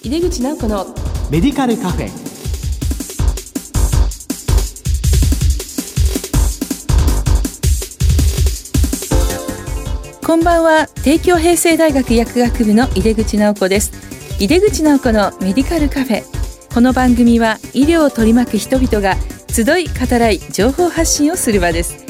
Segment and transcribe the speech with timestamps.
[0.00, 0.86] 井出口直子の
[1.28, 2.08] メディカルカフェ。
[10.24, 10.86] こんばんは。
[11.02, 13.90] 帝京平成大学薬学部の井出口直子です。
[14.38, 16.22] 井出口直子のメディカルカフェ。
[16.72, 19.16] この番組は医療を取り巻く人々が
[19.50, 22.08] 集い語らい情報発信をする場です。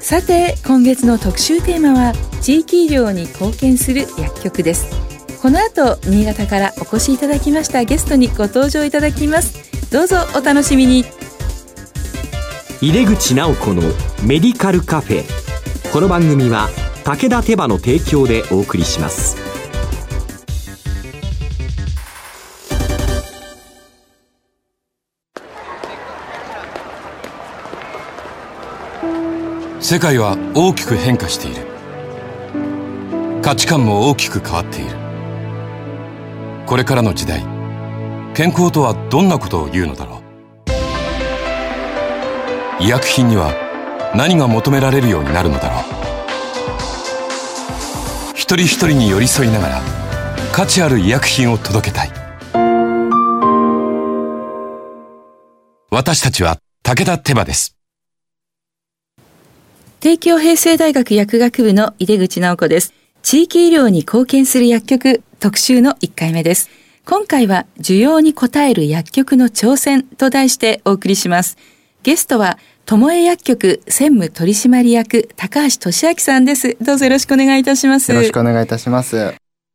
[0.00, 5.05] さて今月の特集テーマは地域医療に貢献する薬局です
[5.46, 9.92] この後新潟からお越しいただきましたゲストにご登場いただきます。
[9.92, 11.04] どうぞお楽しみに。
[12.80, 13.82] 入れ口直子の
[14.24, 15.22] メディカルカフェ。
[15.92, 16.68] この番組は
[17.04, 19.36] 武田手羽の提供でお送りします。
[29.78, 31.62] 世界は大きく変化している。
[33.42, 35.05] 価値観も大きく変わっている
[36.66, 37.42] これからの時代
[38.34, 40.20] 健康とはどんなことを言うのだろ
[42.80, 42.82] う。
[42.82, 43.54] 医薬品には
[44.14, 45.82] 何が求められるようになるのだろう。
[48.34, 49.80] 一人一人に寄り添いながら
[50.52, 52.10] 価値ある医薬品を届けたい。
[55.90, 57.76] 私たちは武田手羽です。
[60.00, 62.92] 帝京平成大学薬学部の井出口直子です。
[63.22, 66.70] 地域医療に貢献する薬局特集の1回目です。
[67.04, 71.56] 今回は需要に応える薬局の挑戦と題してお送りします。
[72.02, 76.76] ゲストは、友江薬局専務取締役高橋俊明さんです。
[76.80, 78.12] どうぞよろしくお願いいたします。
[78.12, 79.34] よろしくお願いいたします。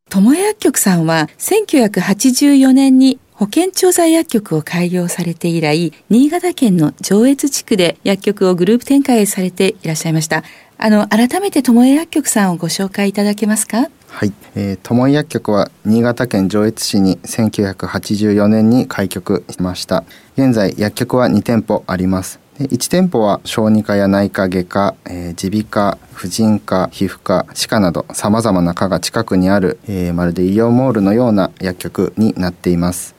[0.09, 10.43] 友江薬局さんは1984年に保健調剤薬局を開業されて以来、新潟県の上越地区で薬局をグループ展開されていらっしゃいました。
[10.83, 13.91] あの改めて友江薬局さんをご紹介いただけますか？
[14.07, 20.03] はい、えー、友江薬局は新潟県上越市に1984年に開局しました。
[20.38, 22.39] 現在薬局は2店舗あります。
[22.57, 33.13] 1店舗は小児科や内科外科耳鼻科婦人科皮膚科歯科などさまざまな科が近くにある、えー、まるで医療モールのような薬局になっています。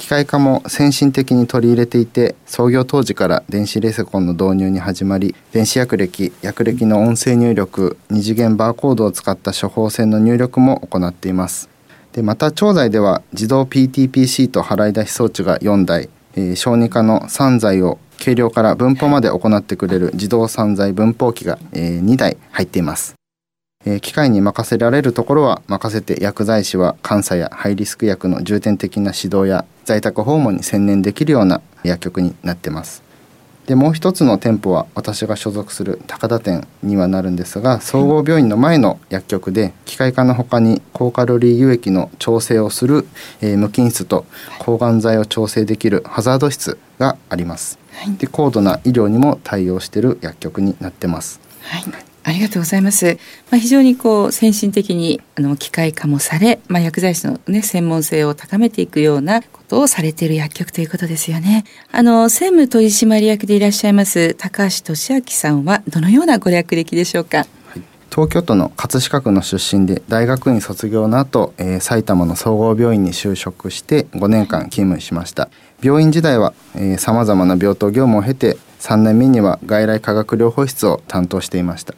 [0.00, 11.68] 機械化も先進的に取り入れていて創業当時から電子レセコンの導入に始まり電子薬歴薬歴の音声入力二次元バーコードを使った処方箋の入力も行っています。
[12.14, 23.19] でまた調剤では自動 PTP シート払い出し装置が4台、えー、小児科の散剤を計量から分布まで行ってくれる自動散剤分包機が、えー、2台入っています。
[23.86, 33.02] え機械に任せられるところは任せて薬剤師は監査やハイリスク薬の重点的な指導や在宅訪問に専念できるような薬局になってます。
[33.66, 43.06] でもう一つの店舗は私が所属する高田店にはなるんですが総合病院の前の薬局で機械化のほかに高カロリー輸液の調整をする、
[43.40, 44.26] えー、無菌室と
[44.58, 53.18] 抗がん剤を調整できるハザード室があります、はい、で高度な医療にも対応している薬局になってます、はいありがとうございます。
[53.50, 61.64] まあ、非常にこう先進的にあの機械化もされ、まあ、薬剤師のね専門性を高めていくようなことをされている薬局ということですよね。
[61.92, 67.46] あの専務取締役でいらっしゃいます高橋俊明さんはどのようなご略歴でしょうか？
[68.12, 75.48] 東京都の葛飾区の出身で大学院卒業の後、えー、埼玉の総合病院に就職して5年間勤務しました
[75.80, 76.52] 病院時代は
[76.98, 81.94] さまざまな病棟業務を経て3年目には外来化学療法室を担当していました、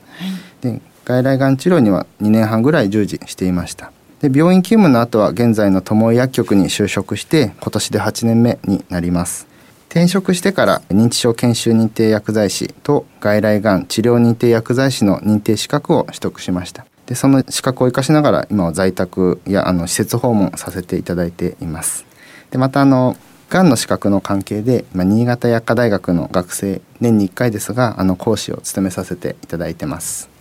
[0.63, 3.93] で外来がん治療には2年半ぐらい従事していました。
[4.21, 9.49] で病院勤務の後は現在の友井薬局に就職して今年で8年目になります。
[9.91, 16.87] 転職してから認知症研修認定薬剤師と外来がん治療認定薬剤師の認定資格を取得しました。
[17.07, 22.07] でその資格を生かしながら今は在宅やあの施設訪問させていただいています。
[22.53, 23.17] でまたあの
[23.51, 30.32] がんの資格の関係で、新潟薬科大学の学生年に1回ですがあの講師を務めさせていただいてます。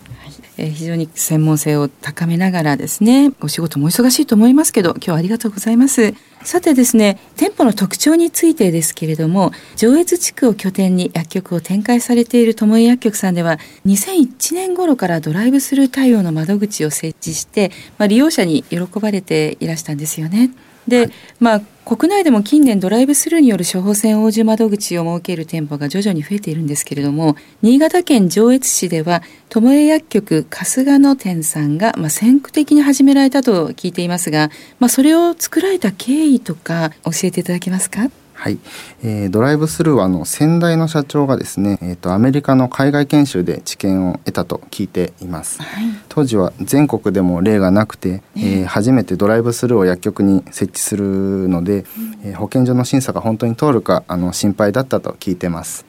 [0.58, 6.14] えー、非常に専門性を高めながらですねお仕事も忙しいと思いますけど今日はありがとうございます。
[6.44, 20.50] さてですね店舗の特徴についてですけれども上越地区を拠点に薬局を展開されている友江薬局さんでは2001年頃からドライブスルー対応の窓口を設置して、まあ、利用者に喜ばれていらしたんですよね。
[20.88, 38.10] で、はい、まあ国内でも近年ドライブスルーによる処方箋応じ窓口を設ける店舗が徐々に増えているんですけれども新潟県上越市では友江薬局春日野店さんが、まあ、先駆的に始められたと聞いていますが、まあ、それを作られた経緯とか教えていただけますか？
[38.42, 38.58] はい、
[39.04, 51.86] えー、ドライブスルーはあの先代の社長がですね、えーと、アメリカの海外研修で知見を得たと聞いています、はい、当時は全国でも例がなくて、えー、初めてドライブスルーを薬局に設置するので、うん、
[52.24, 55.86] えー、保健所の審査が本当に通るかあの心配だったと聞いてます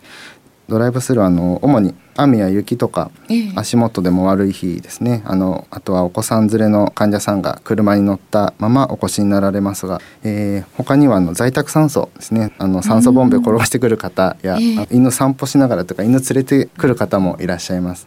[0.69, 3.11] ドライブスルーはあの主に雨や雪とか、
[3.57, 5.23] 足元でも悪い日ですね。
[5.25, 12.53] あのあとはお子さん連れの患者さんが車に乗ったままお越しになられますが、えー、他にはあの在宅酸素ですね。
[12.59, 14.59] あの酸素ボンベ転がしてくる方や、
[14.91, 18.07] 犬散歩しながらとか犬連れてくる方もいらっしゃいます、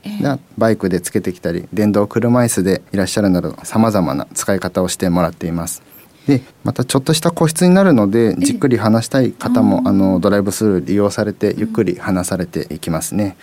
[0.57, 5.81] バイクでつけてきたり電動車椅子でいらっしゃるなどさまざまな使い方をしてもらっています
[6.27, 13.37] でまたちょっとした個室になるのでじっくり話したい方もあのドライブスルー利用されてゆっくり話されていきますね。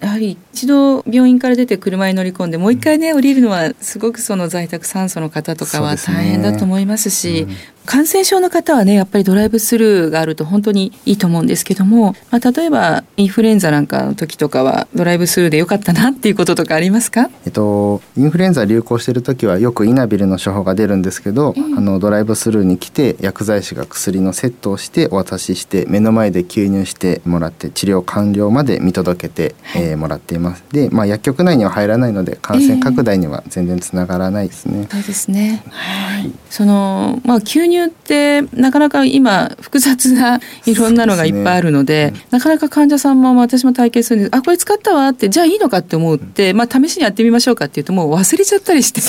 [0.00, 7.46] やはり一度病院から出て車に乗り込んでもう一回ね降りるのはすごくその在宅酸素の方とかは大変だと思いますし、
[7.86, 30.64] 感染症の方はねやっぱりドライブスルーがあると本当にいいと思うんですけども、まあ、例えばインフルエンザなんかの時とかはドライブスルーでよかったなっていうこととかありますか、えっと、インフルエンザ流行してる時はよくイナビルの処方が出るんですけど、えー、あのドライブスルーに来て薬剤師が薬のセットをしてお渡しして目の前で吸入してもらって治療完了まで見届けて、はい、えー、もらっています。
[30.70, 34.80] で、まあ、薬局内には入らないので感染拡大には全然つながらないですね。
[34.82, 44.36] えー、そうですね、はい、そのまあ吸入入ってなかなか今複雑ないろんなのがいっぱいあるので、ねうん、なかなか患者さんも私も体験するんです。
[44.36, 49.00] あこれ使ったわってじゃあいいのかって思って、まあ、試しにやってみましょうかっていうともう忘れちゃったりして、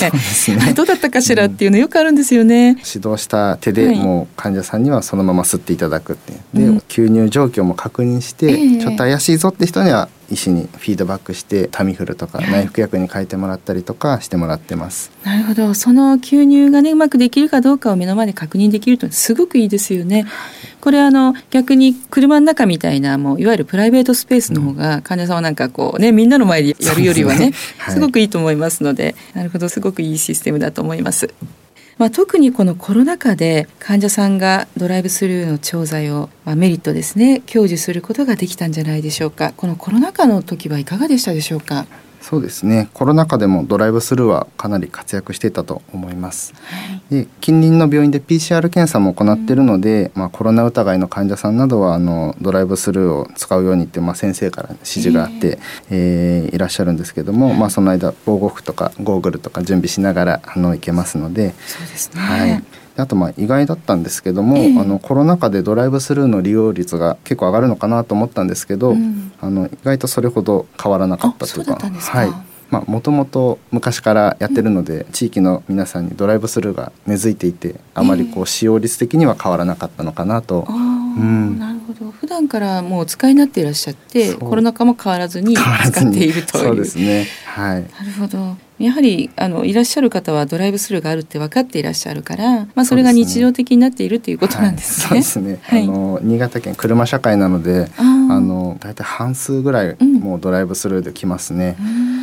[0.56, 2.70] ね、 どうだったかしらっていうのよくあるんですよね。
[2.70, 15.10] うん、指導した手でもう患者さんにはそのまま吸っていただくってで、うん、吸入状況も確認して、えー、ちょっと怪しいぞって人には医師にフィードバックしてタミフルとか内服薬に変えてもらったりとかしてもらってます。
[15.24, 20.26] なるほどその吸入がねうまくできるかどうかを目の前で確認できるとすごくいいですよね。
[20.80, 31.32] これあの逆に車の中みたいなもういわゆるプライベートスペースの方が患者さんはなんかこうねみんなの前でやるよりはね、ねはい、すごくいいと思いますのでなるほどすごくいいシステムだと思います。
[31.98, 39.54] まあ、特にこのコロナ禍で患者さんがドライブスルーの調剤を、まあ、メリットですね享受することができたんじゃないでしょうか。
[39.56, 41.86] このコロナ禍の時はいかがでしたでしょうか？
[42.20, 42.88] そうですね。
[42.92, 55.58] コロナ禍でもドライブスルーはかなり活躍していたと思います、はい、で近隣の病院で PCR 検査も行っているので、うん、まあ、コロナ疑いの患者さんなどはあのドライブスルーを使うようにって、まあ、先生から指示があって、
[55.90, 61.54] えー、えー、いらっしゃるんですけども、まあ、その間防護服とかゴーグルとか準備しながらあの行けますので。
[61.66, 62.64] そうですね、はい
[62.96, 71.76] あとまあ意外だったんですけども、えー、あのコロナ禍でドライブスルーの利用率が結構上がるのかなと思ったんですけど、うん、あの意外とそれほど変わらなかったというか。
[71.76, 72.32] はい。
[72.68, 80.66] まあもともと昔からやってるので、うん、地域の皆さんにドライブスルーが根付いていてあまりこう使用率的には変わらなかったのかなと。
[81.20, 82.10] なるほど。
[82.10, 86.64] 普段からもうお使いになっていらっしゃってコロナ禍も変わらずに使っているという。
[86.64, 87.26] そうですね。
[87.46, 87.82] はい。
[87.82, 88.56] なるほど。
[88.78, 95.22] やはりあのいらっしゃる方はドライブスルーがあるって分かっていらっしゃるから、まあ、それが日常的になっているということなんですね。
[95.22, 98.02] そうですね、 はい、あの新潟県車社会なのであ
[98.38, 101.76] の大体半数ぐらいもうドライブスルーで来ますね。
[101.80, 102.15] うん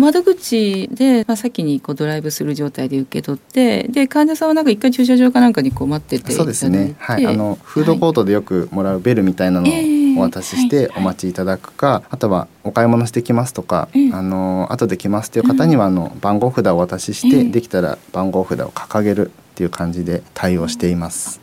[0.00, 6.96] 窓口で、まあ、先にこうドライブする状態で受け取ってで患者さんはなんか一回駐車場かなんかにこう待っててそうですね。
[6.98, 7.26] はい。
[7.26, 21.40] あのフードコートでよくもらうベルみたいなのをお渡ししてお待ちいただくか、はい、あとはお買い物してきますとか、あの後で来ますという方にはあの番号札をお渡しして、できたら番号札を掲げるっていう感じで対応しています。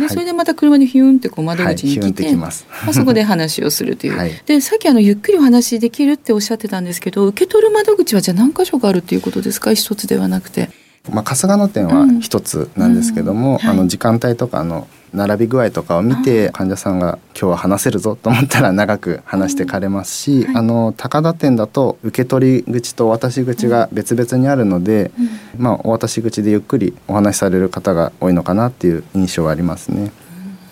[0.00, 9.72] なるほどで、はい、それでまた車にヒュンってこう窓口に来て,、はい、まあ、そこで話をするという、はい、でさっきあのゆっくりお話できるっておっしゃってたんですけど受け取る窓口はじゃあ何箇所かあるっていうことですか？
[9.74, 10.70] 一つではなくて。
[11.10, 13.68] まあ、春日野店は一つなんですけども、うん。
[13.68, 25.10] うん、あの時間帯とかの並び具合とかを見て患者さんが今日は話せるぞと思ったら長く話してかれますし、あの高田店だと受け取り口とお渡し口が別々にあるので、
[25.58, 30.12] まあ、お渡し口でゆっくりお話しされる方が多いのかなっていう印象はありますね。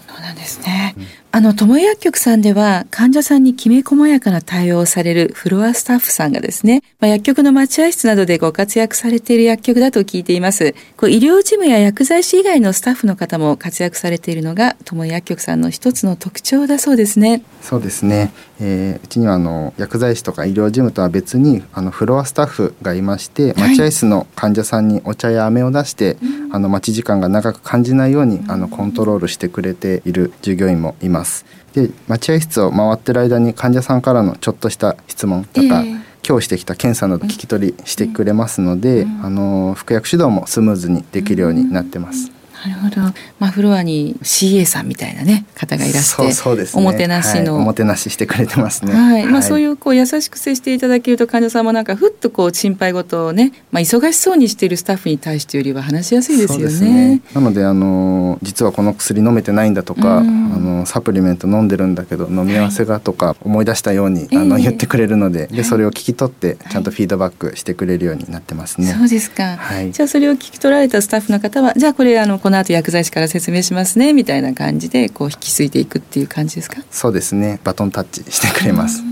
[0.09, 0.95] そうなんですね、
[1.30, 10.75] あの、友薬局さんでは患者さんにきめ細やかな対応をされるフロアスタッフさんがですね、まあ、薬局の待合室などでご活躍されている薬局だと聞いています。
[10.97, 17.42] こう医療事務や薬剤師以外のスタッフの方も活躍されているのが友薬局さんの一つの特徴だそうですね。
[17.61, 18.32] そうですね。
[18.61, 26.16] えー、うちにはあの薬剤師とか医療事務とは別にあのフロアスタッフがいまして、待合室の患者さんにお茶や飴を出して、
[26.50, 31.45] あの待ち時間が長く感じないように、あのコントロールしてくれている従業員もいます。
[31.75, 42.38] で待合室を回ってる間に患者さんからのちょっとした質問とか、えー、今日してきた検査など聞き取りしてくれますので、うん、あの服薬指導もスムーズにできるようになってます。
[42.66, 43.00] なるほど。
[43.38, 48.92] まあフロアに CA さんみたいなね方がいらして、そうですね、おもてなしの、はい、おもてなししてくれてますね。
[48.92, 49.26] はい。
[49.26, 57.16] まあそういうこう優しく接していただけると患者さんもなんかふっとこう心配事をね、まあ忙しそうにしているスタッフに対してよりは話しやすいですよね。
[57.16, 68.92] ねなのであの実はこの薬飲めてないんだとか、あのサプリメント飲んでるんだけど飲み合わせがとか思い出したように、はい、あの言ってくれるので、でそれを聞き取ってちゃんとフィードバックしてくれるようになってますね。
[68.92, 69.56] そうですか。
[69.56, 69.92] はい。
[69.92, 76.83] じゃあそれを聞き取られたスタッフの方はじゃあこれあのこの後薬剤師から説明しますねみたいな感じでこう引き継いでいくっていう感じですか？
[76.90, 79.02] そうですねバトンタッチしてくれます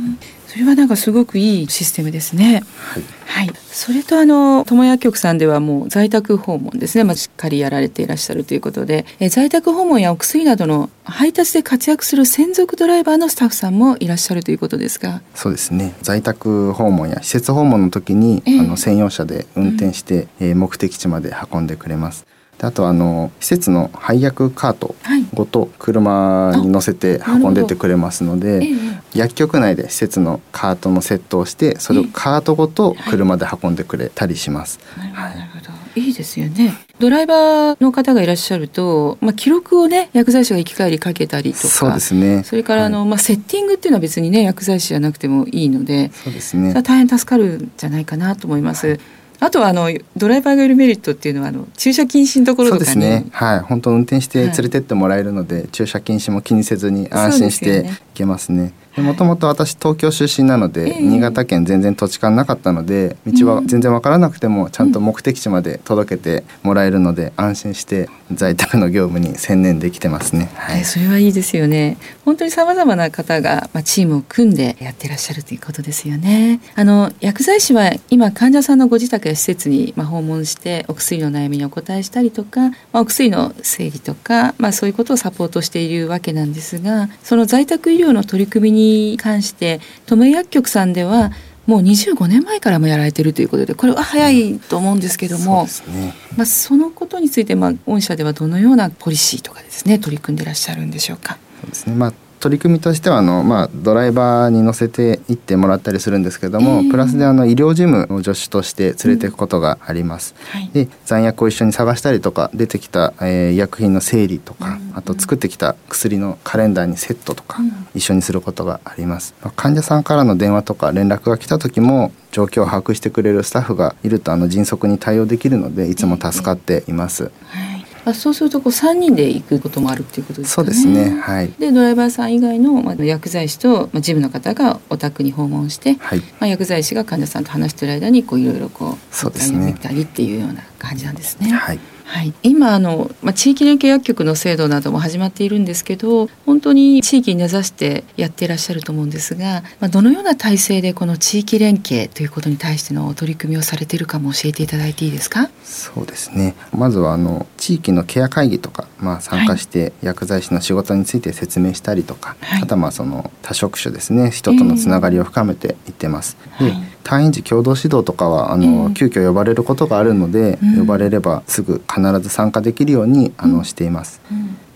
[0.46, 2.62] それはなんかすごくいいシステムですね。
[2.78, 3.02] はい。
[3.26, 15.20] はい、それとあの友薬局さんではもう在宅訪問ですね、まあ、しっかりやられていらっしゃるということで、え在宅訪問やお薬などの配達で活躍する専属ドライバーのスタッフさんもいらっしゃるということですが。
[15.34, 15.92] そうですね。
[16.00, 22.24] 在宅訪問や施設訪問の時に、えー、あの専用車で運転して、うん、えー、目的地まで運んでくれます。
[22.60, 24.94] あとあの施設の配薬カート
[25.34, 28.66] ごと車に乗せて運んでってくれますので、
[29.14, 34.80] 薬局内で施設のカートのセットをしてそれをカートごと車で運んでくれたりします。
[34.96, 36.00] はい、なるほど。
[36.00, 36.74] いいですよね。
[36.98, 42.42] ドライバーの方がいらっしゃると、まあ、記録をね薬剤師が行き帰りかけたりとかそうですね。
[42.42, 46.72] それからあの、はい、まあ、セッティングっていうのは別にね薬剤師じゃなくてもいいのでそうですね。
[46.82, 48.86] 大変助かるんじゃないかなと思います。
[48.86, 49.00] はい
[49.38, 53.26] あとはあのドライバーがいるメリットっていうのはあの駐車禁止のところとかそうですね。
[53.32, 58.72] はい、本当運転して連れてってもらえるので、はい、駐車禁止も気にせずに安心していけますね。
[58.96, 70.50] もともと私東京出身なので、新潟県全然土地勘なかったので道は全然分からなくてもちゃんと目的地まで届けてもらえるので安心して在宅の業務に専念できてますね。
[70.54, 71.96] はい、それはいいですよね。
[72.24, 76.60] 本当にさまざまな方がまあチームを組んでやってらっしゃるということですよね。
[76.74, 88.85] あの薬剤師は今患者さんのご自宅や施設にまあ訪問してお薬の悩みにお答えしたりとか、まあ、お薬の整理とか、まあ、そういうことをサポートしているわけなんですがその在宅医療の取り組みに
[89.18, 91.32] 関して登米薬局さんでは
[91.66, 101.38] もう25年前からもやられてるということでこれは早いと思うんですけども、そね、まあ、そのことについて、まあ、御社ではどのようなポリシーとかですね取り組んでいらっしゃるんでしょうか？
[101.60, 102.12] そうですねまあ
[102.46, 110.36] 取り組みとしてはあの、まあ、ドライバーに乗せて行ってもらったりするんですけども、えー、プラスであの医療事務の助手として連れていくことがあります。
[110.54, 119.34] うんはい、で残薬を一緒に探したりとか出てきた、えー、医薬品の整理とか、うん、あと作ってきた薬のカレンダーにセットとか、うん、一緒にすることがあります。
[119.56, 127.24] 患者さんからの電話とか連絡が来た時も状況を把握してくれるスタッフがいるとあの迅速に対応できるのでいつも助かっています。
[127.24, 127.75] えーはい
[128.06, 130.72] あそうするとこう3人で行くこともあるっていうことですかね。
[130.72, 131.20] そうですね。
[131.20, 131.50] はい。
[131.58, 139.76] でドライバーさん以外の、まあ、薬剤師と、まあ、事務の方がお宅に訪問して、はい、まあ、薬剤師が患者さんと話してる間にこういろいろこうそうですね。
[139.82, 141.50] たりっていうような感じなんですね。
[141.50, 141.80] はい。
[142.06, 155.50] はい、今あの、まあ、地域連携薬局の制度なども始まっているんですけど本当に地域に根ざしてやっていらっしゃると思うんですが、まあ、どのような体制でこの地域連携ということに対しての取り組みをされているかも教えていただいていいですか？
[155.64, 156.54] そうですね。
[156.72, 164.30] まずはあの地域のケア会議とか、まあ、参加して薬剤師の仕事について説明したりとか、はい、あとはまあその多職種ですね。
[164.30, 166.36] 人とのつながりを深めていってます。
[166.60, 174.20] えー、で、はい退院時共同指導とかはあの、急遽呼ばれることがあるので、呼ばれればすぐ必ず参加できるようにあのしています。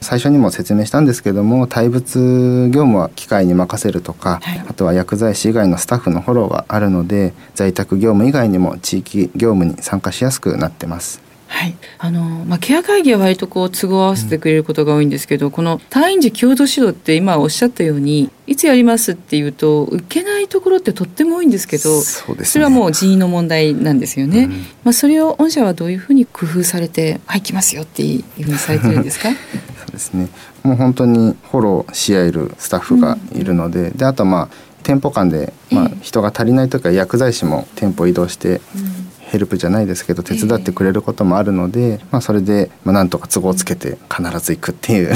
[0.01, 11.30] 最初にも説明したんですけども対物業務は機械に任せるとか、はい、あとは薬剤師以外のスタッフのフォローがあるので在宅業務以外にも地域業務に参加しやすくなってます。
[11.53, 24.51] はい、あのまあ、ケア会議は割とこう都合合わせてくれることが多いんですけど、うん、この退院時共同指導って今おっしゃったようにいつやりますっていうと受けないところってとっても多いんですけどそ、ね,、れはもう人員の問題なんですよね、うん、
[24.85, 29.31] まあ、それを御社はどういうふうに工夫されて「はいきますよ」っていうふうにされてるんですか？
[29.35, 29.37] そ
[29.89, 30.29] うですね。
[30.63, 34.49] もう本当にフォローし合えるスタッフがいるのでうん、であとまあ
[34.83, 38.61] 店舗間で、まあ、人が足りない時は薬剤師も店舗移動して、
[39.31, 45.15] ヘルプじゃないですけど手伝ってくれることもあるので、えー、まあ、それで、まあ、なんとか都合をつけて必ず行くっていう、ね、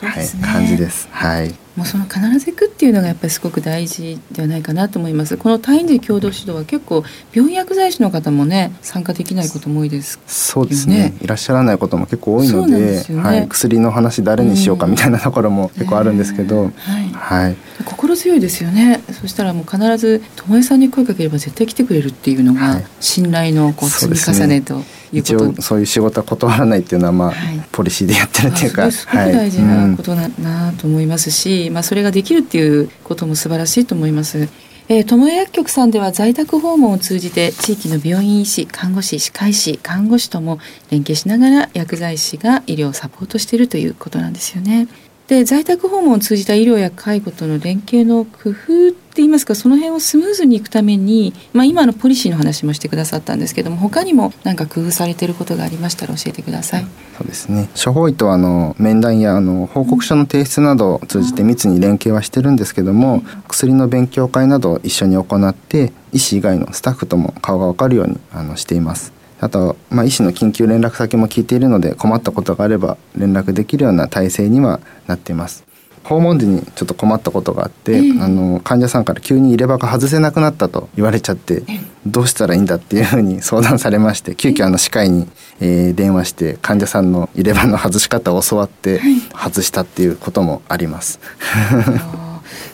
[0.00, 1.08] はい、感じです。
[1.10, 1.54] はい。
[1.76, 5.38] もうその必ず行くっていうのがやっぱりすごく大事ではないかなと思います。
[5.38, 11.14] この退院時共同指導は結構病院薬剤師の方もね参加できないことも多いです、ね、そうですね。
[11.22, 17.56] いらっしゃらないことも結構多いので、でね、はい、薬の話誰にしようかみたいなところも結構あるんですけど、うん、はい、はい、
[17.86, 19.02] 心強いですよね。
[19.22, 24.82] そしたらもう必ず友江さんに声かければ絶対来てくれるっていうのが信頼のこう積み重ねと。
[25.12, 34.48] 一応そういう仕事は断らないっていうのはまあ、はい、ポリシーでやってるっていうかすごく大事なことだなと思いますし、はいまあ、それができるっていうことも素晴らしいと思います。
[34.88, 40.58] えー、友薬局さんでは在宅訪問を通じて地域の病院医師看護師歯科医師看護師とも
[40.90, 44.88] 連携しながら薬剤師が医療をサポートしているということなんですよね。
[45.28, 56.86] で在宅訪問を通じた医療や介護との連携の工夫言いますかその辺をスムーズにいくために、まあ、今のポリシーの話もしてくださったんですけども他にも何か工夫されてることがありましたら教えてください。
[57.18, 69.12] そうですね処方医とあの面談やあの報告書の提出などを通じて密に連携はしてるんですけども、薬の勉強会などを一緒に行って医師以外のスタッフとも顔が分かるようにあのしています。
[69.40, 75.64] あと、まあ、医師の緊急連絡先も聞いているので困ったことがあれば連絡できるような体制にはなっています。
[76.04, 81.62] 訪問時にちょっと困ったことがあって、えー、あの患者さんから急に入れ歯が外せなくなったと言われちゃって、
[82.06, 85.28] どうしたらいいんだっていうふうに相談されまして急遽あの歯科医に、
[85.60, 89.00] えー、電話して患者さんの入れ歯の外し方を教わって
[89.34, 91.20] 外したっていうこともあります。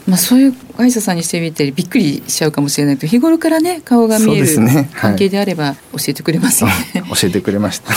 [0.07, 4.47] まあ、そういう歯医者さんにしてみてびっくりしちゃうかもしれないと日頃からね顔が見える
[4.95, 6.75] 関係であれば教えてくれますよね。
[6.95, 7.93] ねはい、教えてくれました。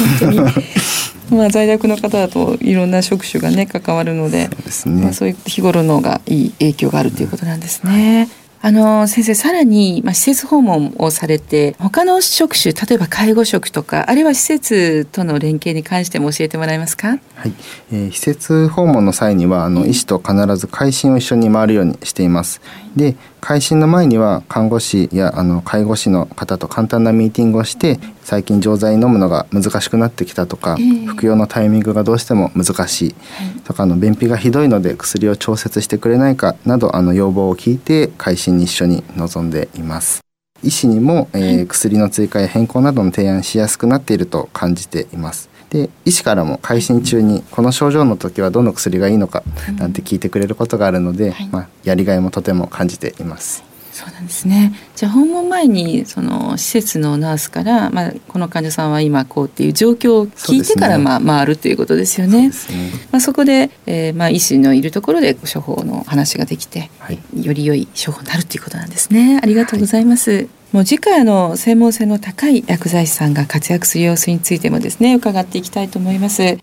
[1.34, 5.04] まあ在宅の方だといろんな職種がね関わるので、そうね。
[5.04, 8.28] まあそういう日頃のがいい影響があるということなんですね。
[8.28, 17.54] はいあの先生さらに、まあ、施設訪問をされて他の職種例えば介護職とかあるいは施設との連携に関しても教えてもらえますか、はい。
[17.92, 22.62] えー、施設訪問の際にはあの医師と必ず回診を一緒に回るようにしています。
[22.64, 40.22] はい、で回診の前には看護師やあの介護士の方と簡単なミーティングをして最近錠剤飲むのが難しくなってきたとか、えー、服用のタイミングがどうしても難しい、はい、とかあの便秘がひどいので薬を調節してくれないかなどあの要望を聞いて回診に一緒に臨んでいます。
[40.64, 45.51] 医師にも、えー、薬の追加や変更などの提案しやすくなっていると感じています。
[45.72, 49.42] で医師からも回診中にこの症状の時はどの薬がいいのか
[49.78, 53.64] なんて聞いてくれることがあるので、はい、まあ、やりがいもとても感じています。
[53.94, 54.74] そうなんですね。
[54.96, 62.52] じゃあ訪問前にその施設のナースから、まあ、この患者さんは今こうっていう状況を聞いてから、まあ回るということですよね。
[62.52, 69.40] そ、ね、まあ、そこで、えー、まあ医師のいるところで処方の話ができて、はい、より良い処方になるということなんですね。
[69.42, 70.32] ありがとうございます。
[70.32, 76.60] はいもう次回の専門性の高い薬剤師さんが活躍する様子についてもですね伺っていきたいと思います。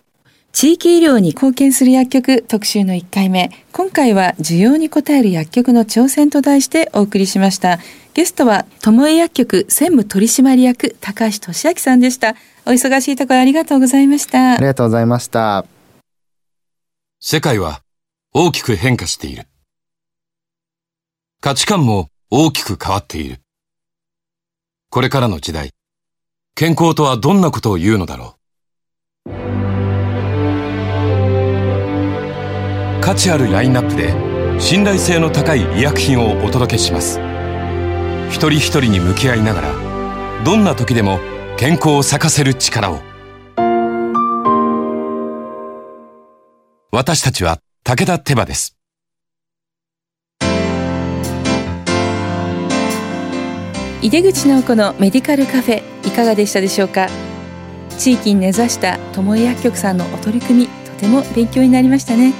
[0.51, 3.51] 地域医療に貢献する薬局特集の1回目。
[3.71, 7.77] 今回は需要に応える薬局の挑戦と題してお送りしました。
[8.15, 12.35] ゲストは友江薬局専務取締役高橋俊明さんでした。
[12.65, 14.53] お忙しいところありがとうございました。
[14.53, 15.65] ありがとうございました。
[17.19, 17.81] 世界は
[18.33, 19.43] 大きく変化している。
[21.41, 23.39] 価値観も大きく変わっている
[24.91, 25.69] これからの時代、
[26.55, 28.37] 健康とはどんなことを言うのだろ
[29.27, 29.31] う。
[32.99, 37.19] 価値あるラインナップで信頼性の高い医薬品をお届けします。
[38.29, 39.73] 一人一人に向き合いながら、
[40.43, 41.19] どんな時でも
[41.55, 42.99] 健康を咲かせる力を。
[46.91, 48.78] 私たちは武田手羽です。
[54.01, 57.09] 井出口直子のメディカルカフェいかがでしたでしょうか？
[57.97, 62.33] 地域に根ざした友江薬局さんのお取り組みとても勉強になりましたね。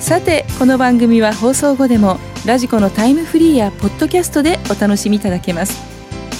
[0.00, 5.80] さてこの番組は放送後でもラジコのタイムフリーやポッドキャストでお楽しみいただけます。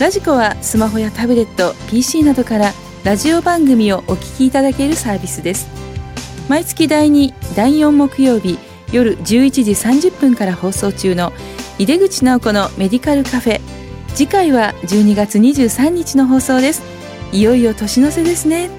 [0.01, 2.73] ラジコはスマホやタブレット PC などから
[3.05, 5.68] ラジオ番組をお聞きいただけるサービスです。
[6.49, 8.59] 毎月第2第4木曜日
[8.90, 11.33] 夜11時30分から放送中の
[11.79, 13.73] 井出口直子のメディカルカフェ。
[14.14, 16.83] 次回は12月23日の放送です。
[17.33, 18.70] いよいよ年の瀬ですね。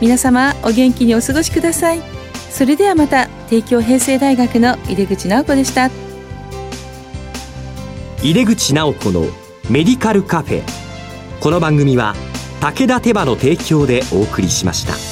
[0.00, 2.02] 皆様お元気にお過ごしください。
[2.50, 5.90] それではまた帝京平成大学の井出口直子でした。
[8.24, 9.26] 井出口直子の
[9.70, 10.62] メディカルカフェ。
[11.38, 12.16] この番組は
[12.60, 15.09] 武田手羽の提供でお送りしました。